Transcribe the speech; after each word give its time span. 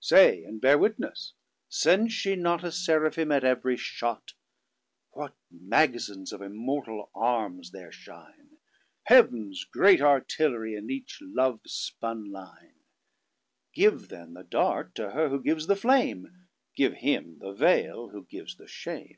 Say 0.00 0.44
and 0.44 0.60
bear 0.60 0.76
wittnes. 0.76 1.32
Sends 1.70 2.12
she 2.12 2.36
notA 2.36 2.70
Seraphim 2.70 3.32
at 3.32 3.44
every 3.44 3.78
shott? 3.78 4.34
What 5.12 5.34
magazins 5.50 6.34
of 6.34 6.42
immortall 6.42 7.08
Armes 7.14 7.70
there 7.70 7.90
shine! 7.90 8.58
Heavn's 9.04 9.64
great 9.64 10.02
artillery 10.02 10.74
in 10.74 10.90
each 10.90 11.20
love 11.22 11.60
spun 11.64 12.30
line. 12.30 12.80
Give 13.72 14.08
then 14.10 14.34
the 14.34 14.44
dart 14.44 14.94
to 14.96 15.12
her 15.12 15.30
who 15.30 15.42
gives 15.42 15.66
the 15.66 15.76
flame; 15.76 16.46
Give 16.76 16.92
him 16.92 17.38
the 17.38 17.52
veil, 17.54 18.10
who 18.10 18.26
gives 18.26 18.56
the 18.56 18.68
shame. 18.68 19.16